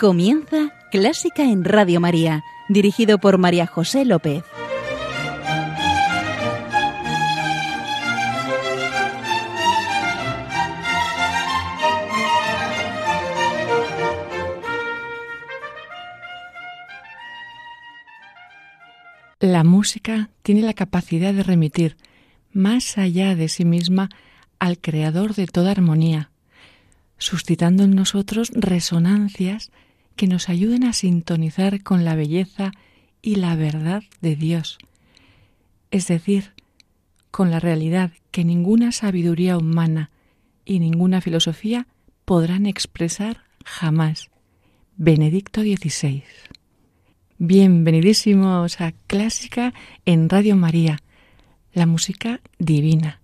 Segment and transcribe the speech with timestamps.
[0.00, 4.42] Comienza Clásica en Radio María, dirigido por María José López.
[19.38, 21.98] La música tiene la capacidad de remitir
[22.54, 24.08] más allá de sí misma
[24.58, 26.30] al creador de toda armonía,
[27.18, 29.70] suscitando en nosotros resonancias
[30.20, 32.72] que nos ayuden a sintonizar con la belleza
[33.22, 34.76] y la verdad de Dios,
[35.90, 36.52] es decir,
[37.30, 40.10] con la realidad que ninguna sabiduría humana
[40.66, 41.86] y ninguna filosofía
[42.26, 44.28] podrán expresar jamás.
[44.98, 46.22] Benedicto XVI.
[47.38, 49.72] Bienvenidísimos a Clásica
[50.04, 50.98] en Radio María,
[51.72, 53.22] la música divina.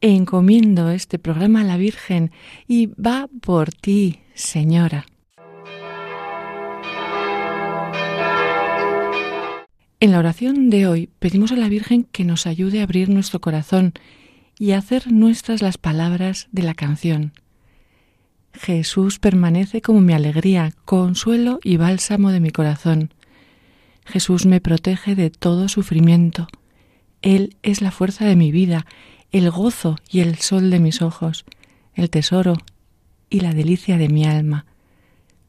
[0.00, 2.30] Encomiendo este programa a la Virgen
[2.68, 5.04] y va por ti, Señora.
[9.98, 13.40] En la oración de hoy pedimos a la Virgen que nos ayude a abrir nuestro
[13.40, 13.94] corazón
[14.58, 17.32] y a hacer nuestras las palabras de la canción.
[18.52, 23.14] Jesús permanece como mi alegría, consuelo y bálsamo de mi corazón.
[24.04, 26.46] Jesús me protege de todo sufrimiento.
[27.22, 28.84] Él es la fuerza de mi vida,
[29.32, 31.46] el gozo y el sol de mis ojos,
[31.94, 32.58] el tesoro
[33.30, 34.66] y la delicia de mi alma.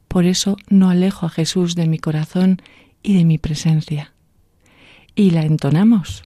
[0.08, 2.62] Por eso no alejo a Jesús de mi corazón
[3.02, 4.14] y de mi presencia
[5.18, 6.22] y la entonamos.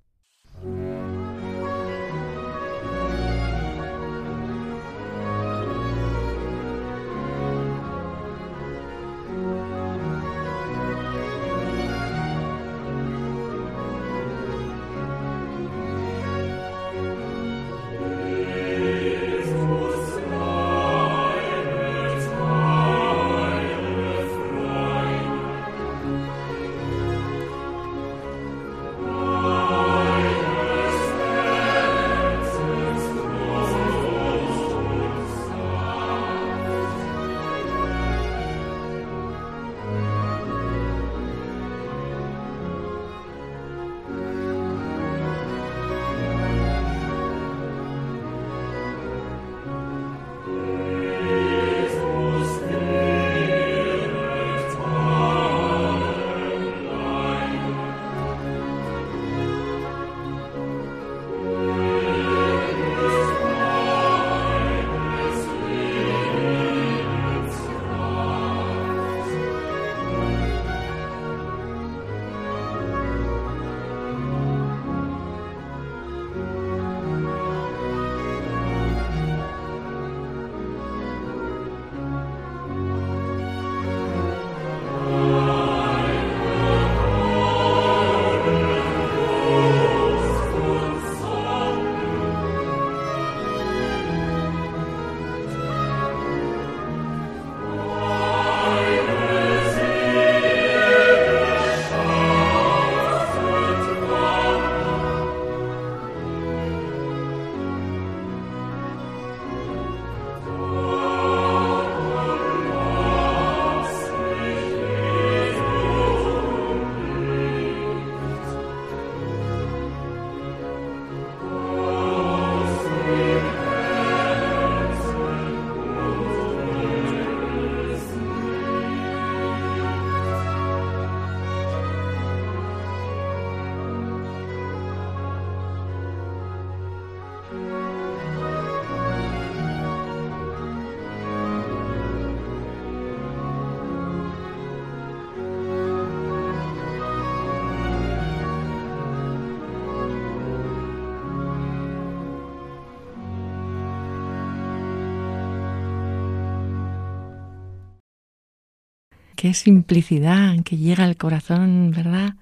[159.43, 162.37] Qué simplicidad que llega al corazón, ¿verdad?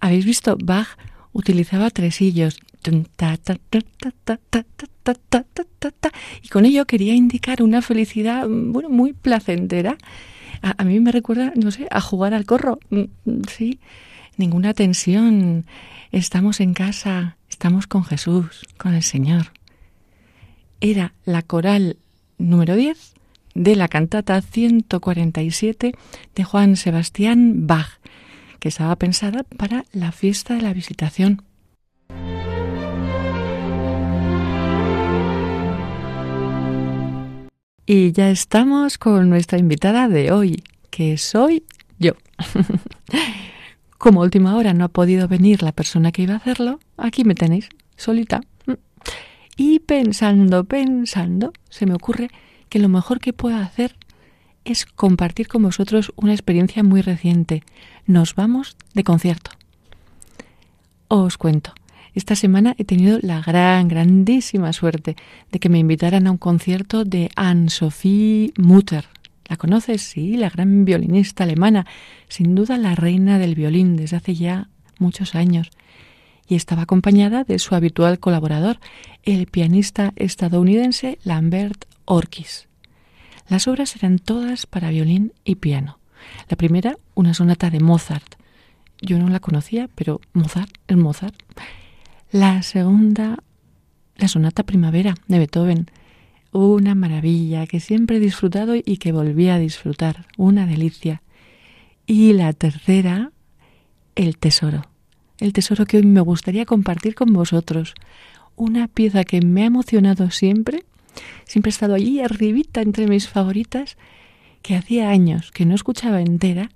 [0.00, 0.58] ¿Habéis visto?
[0.62, 0.98] Bach
[1.32, 2.58] utilizaba tresillos
[6.42, 9.96] y con ello quería indicar una felicidad bueno, muy placentera.
[10.60, 12.80] A, a, mí me recuerda, no sé, a jugar al corro.
[13.48, 13.80] Sí,
[14.36, 15.64] ninguna tensión.
[16.12, 19.52] Estamos en casa, estamos con Jesús, con el Señor.
[20.82, 21.96] Era la coral
[22.36, 23.15] número 10
[23.56, 25.94] de la cantata 147
[26.34, 28.00] de Juan Sebastián Bach,
[28.60, 31.42] que estaba pensada para la fiesta de la visitación.
[37.86, 41.64] Y ya estamos con nuestra invitada de hoy, que soy
[41.98, 42.12] yo.
[43.98, 47.34] Como última hora no ha podido venir la persona que iba a hacerlo, aquí me
[47.34, 48.42] tenéis, solita.
[49.56, 52.28] Y pensando, pensando, se me ocurre
[52.68, 53.96] que lo mejor que puedo hacer
[54.64, 57.62] es compartir con vosotros una experiencia muy reciente.
[58.06, 59.52] Nos vamos de concierto.
[61.08, 61.72] Os cuento.
[62.14, 65.16] Esta semana he tenido la gran, grandísima suerte
[65.52, 69.04] de que me invitaran a un concierto de Anne-Sophie Mutter.
[69.48, 70.02] ¿La conoces?
[70.02, 71.86] Sí, la gran violinista alemana,
[72.28, 74.68] sin duda la reina del violín desde hace ya
[74.98, 75.70] muchos años.
[76.48, 78.80] Y estaba acompañada de su habitual colaborador,
[79.22, 82.68] el pianista estadounidense Lambert Orkis.
[83.48, 85.98] Las obras eran todas para violín y piano.
[86.48, 88.36] La primera, una sonata de Mozart.
[89.00, 91.34] Yo no la conocía, pero Mozart es Mozart.
[92.32, 93.38] La segunda,
[94.16, 95.90] la sonata primavera de Beethoven.
[96.52, 100.26] Una maravilla que siempre he disfrutado y que volví a disfrutar.
[100.36, 101.22] Una delicia.
[102.06, 103.30] Y la tercera,
[104.14, 104.86] el tesoro.
[105.38, 107.94] El tesoro que hoy me gustaría compartir con vosotros.
[108.56, 110.84] Una pieza que me ha emocionado siempre
[111.44, 113.96] Siempre he estado allí arribita entre mis favoritas,
[114.62, 116.70] que hacía años que no escuchaba entera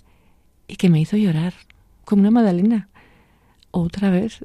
[0.69, 1.55] y que me hizo llorar,
[2.05, 2.89] como una Madalena.
[3.73, 4.45] Otra vez,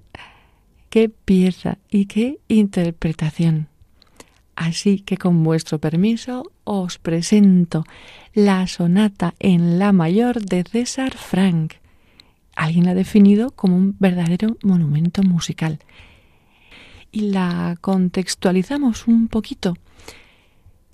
[0.89, 3.67] qué pieza y qué interpretación.
[4.55, 7.83] Así que con vuestro permiso os presento
[8.33, 11.73] la sonata en la mayor de César Frank.
[12.55, 15.79] Alguien la ha definido como un verdadero monumento musical
[17.15, 19.77] y la contextualizamos un poquito.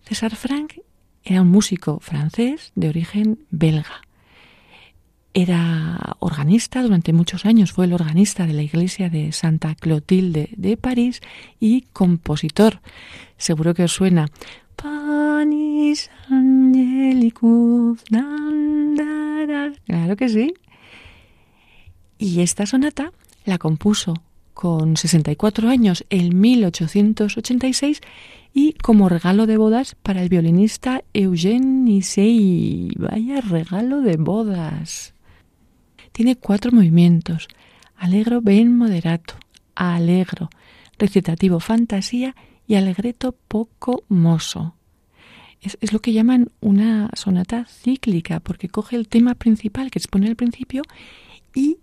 [0.04, 0.80] César Franck
[1.24, 4.02] era un músico francés de origen belga.
[5.34, 10.78] Era organista durante muchos años, fue el organista de la iglesia de Santa Clotilde de
[10.78, 11.22] París
[11.60, 12.82] y compositor.
[13.38, 14.28] Seguro que os suena.
[19.88, 20.54] Claro que sí.
[22.20, 23.12] Y esta sonata
[23.44, 24.14] la compuso
[24.62, 28.00] con 64 años en 1886
[28.54, 32.92] y como regalo de bodas para el violinista Eugène Nisei.
[32.96, 35.16] Vaya regalo de bodas.
[36.12, 37.48] Tiene cuatro movimientos.
[37.96, 39.34] Alegro ben moderato,
[39.74, 40.52] alegro,
[41.00, 42.36] recitativo fantasía
[42.68, 44.76] y alegreto poco mozo.
[45.60, 50.28] Es, es, lo que llaman una sonata cíclica, porque coge el tema principal que expone
[50.28, 50.84] al principio
[51.56, 51.78] y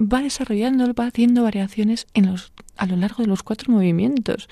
[0.00, 4.48] va desarrollando, va haciendo variaciones en los, a lo largo de los cuatro movimientos.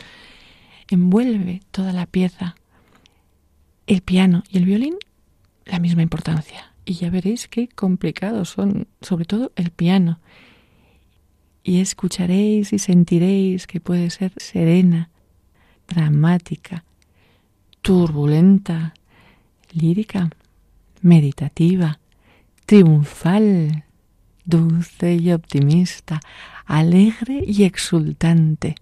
[0.90, 2.54] Envuelve toda la pieza.
[3.86, 4.96] El piano y el violín,
[5.64, 6.72] la misma importancia.
[6.84, 10.20] Y ya veréis qué complicados son, sobre todo el piano.
[11.62, 15.10] Y escucharéis y sentiréis que puede ser serena,
[15.86, 16.84] dramática,
[17.82, 18.94] turbulenta,
[19.72, 20.30] lírica,
[21.00, 22.00] meditativa,
[22.66, 23.84] triunfal,
[24.48, 26.20] dulce y optimista,
[26.64, 28.76] alegre y exultante,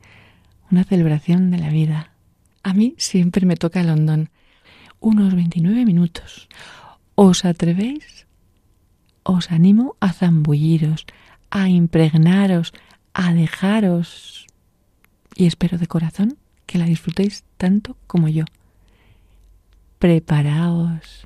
[0.70, 2.12] una celebración de la vida.
[2.62, 4.30] A mí siempre me toca London,
[5.00, 6.49] unos 29 minutos.
[7.16, 8.26] ¿Os atrevéis?
[9.25, 11.04] Os animo a zambulliros,
[11.50, 12.73] a impregnaros,
[13.12, 14.46] a dejaros
[15.35, 18.44] y espero de corazón que la disfrutéis tanto como yo.
[19.99, 21.25] Preparaos.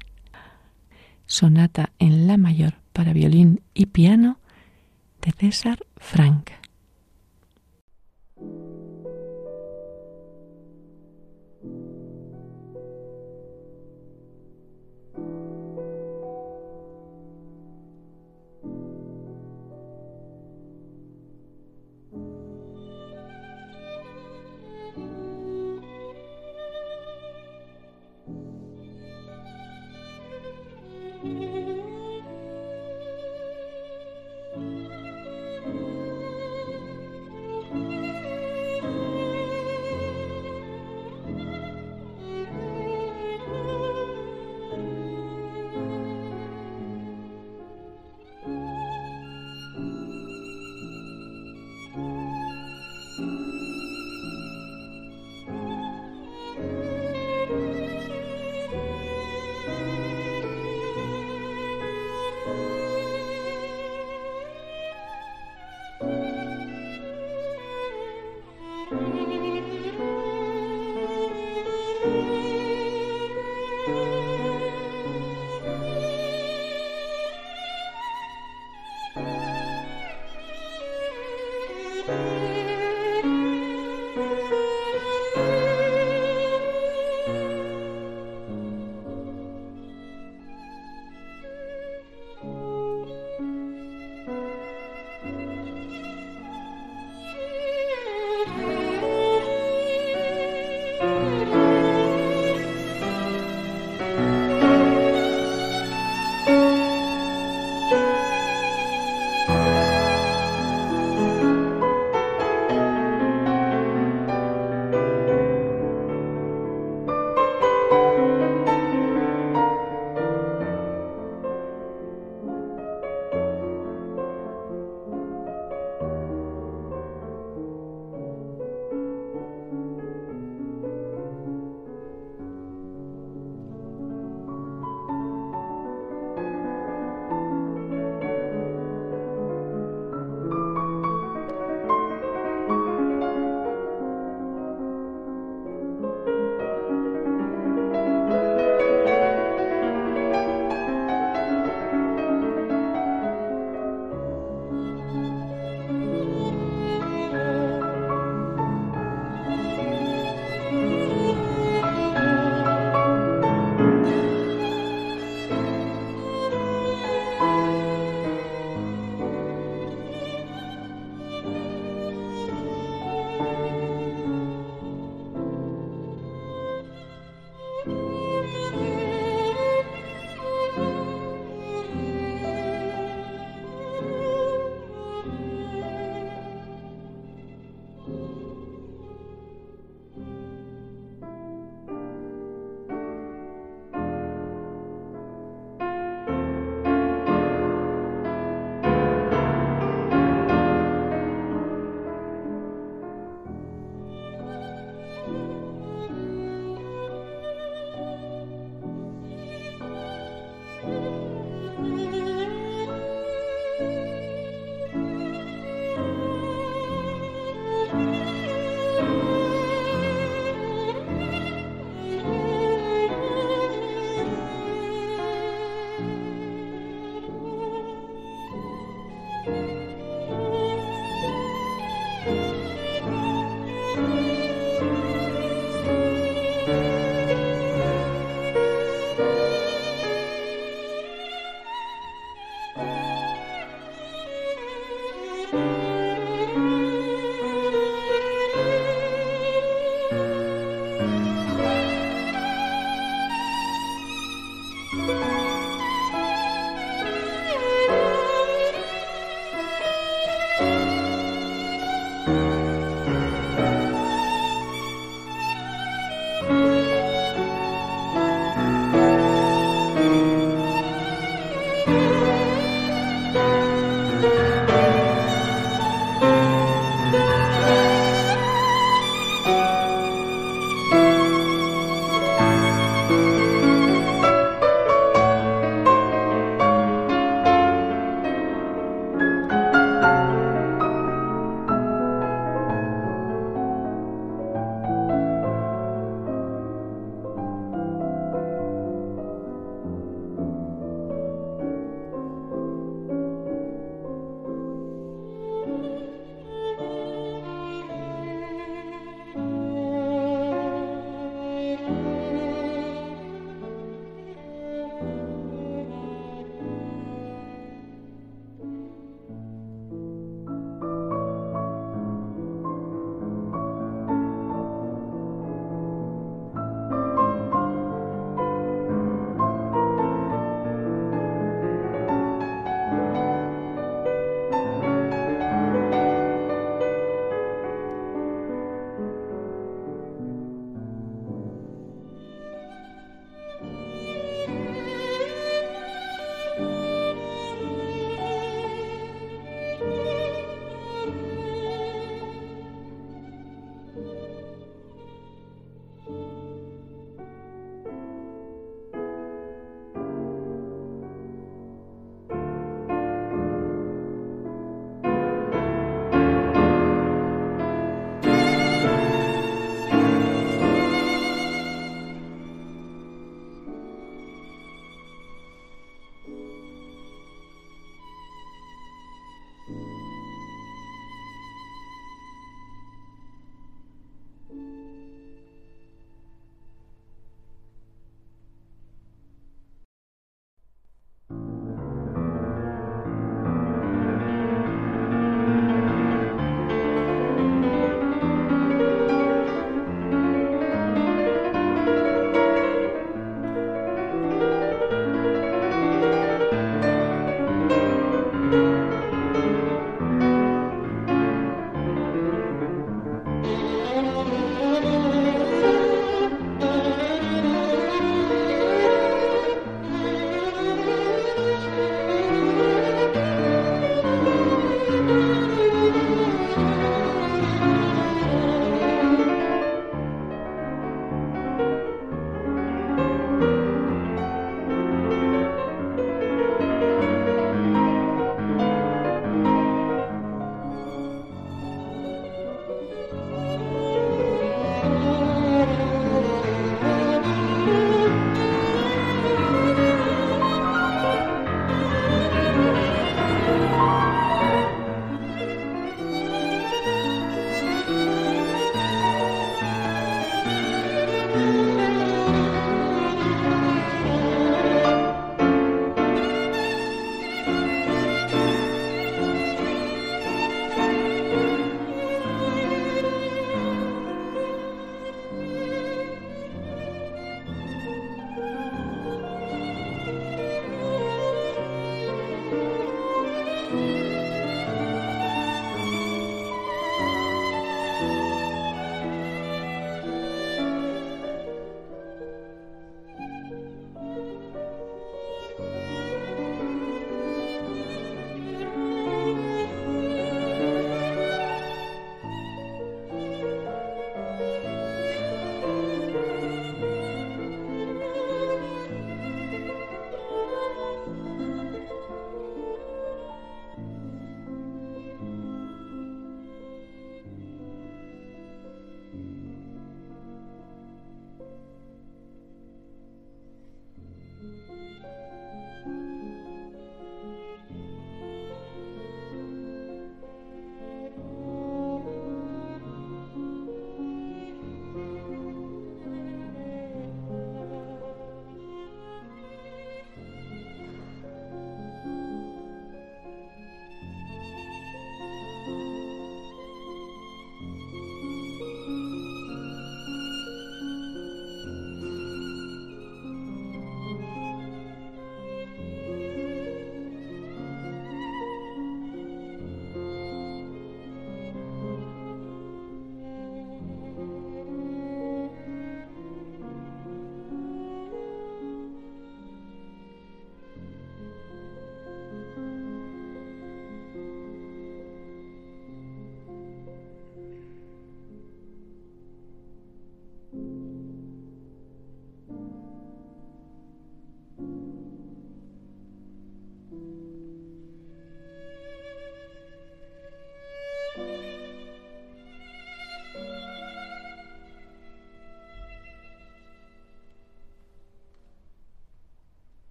[1.26, 4.38] Sonata en la mayor para violín y piano
[5.23, 6.60] de César Frank.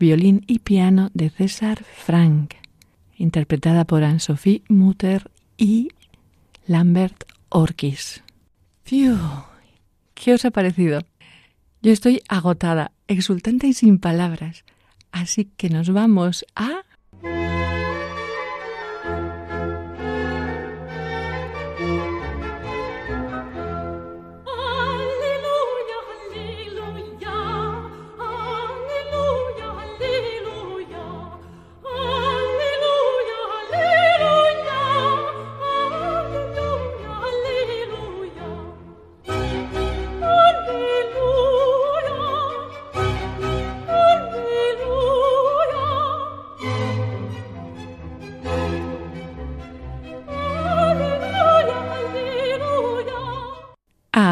[0.00, 2.54] Violín y piano de César Frank,
[3.16, 5.90] interpretada por Anne-Sophie Mutter y
[6.66, 8.24] Lambert Orkis.
[10.14, 11.02] ¿Qué os ha parecido?
[11.82, 14.64] Yo estoy agotada, exultante y sin palabras.
[15.12, 16.82] Así que nos vamos a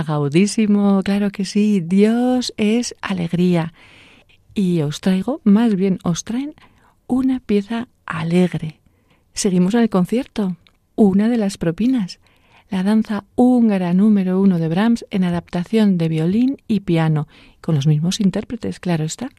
[0.09, 1.81] aplaudísimo, claro que sí.
[1.81, 3.75] Dios es alegría.
[4.55, 6.55] Y os traigo, más bien, os traen
[7.07, 8.81] una pieza alegre.
[9.35, 10.57] Seguimos en el concierto.
[10.97, 12.21] Una de las propinas.
[12.71, 17.29] La danza húngara número uno de Brahms en adaptación de violín y piano,
[17.61, 19.31] con los mismos intérpretes, claro está.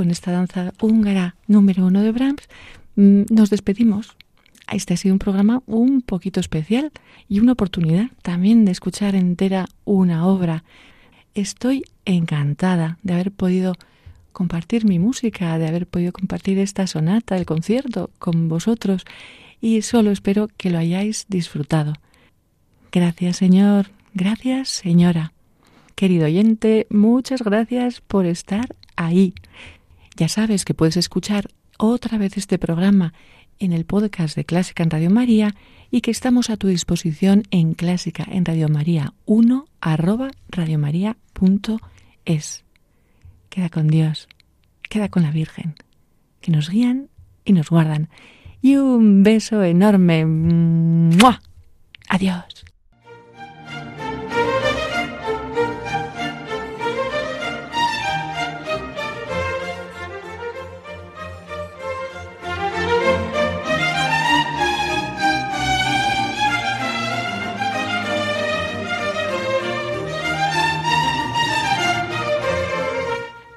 [0.00, 2.48] Con esta danza húngara número uno de Brahms,
[2.96, 4.16] mm, nos despedimos.
[4.72, 6.90] Este ha sido un programa un poquito especial
[7.28, 10.64] y una oportunidad también de escuchar entera una obra.
[11.34, 13.74] Estoy encantada de haber podido
[14.32, 19.04] compartir mi música, de haber podido compartir esta sonata, el concierto con vosotros
[19.60, 21.92] y solo espero que lo hayáis disfrutado.
[22.90, 25.34] Gracias Señor, gracias Señora.
[25.94, 29.34] Querido oyente, muchas gracias por estar ahí.
[30.20, 31.48] Ya sabes que puedes escuchar
[31.78, 33.14] otra vez este programa
[33.58, 35.54] en el podcast de Clásica en Radio María
[35.90, 41.14] y que estamos a tu disposición en Clásica en Radio María 1 arroba radiomaria.es.
[43.48, 44.28] Queda con Dios,
[44.90, 45.74] queda con la Virgen,
[46.42, 47.08] que nos guían
[47.46, 48.10] y nos guardan.
[48.60, 50.26] Y un beso enorme.
[52.10, 52.59] Adiós.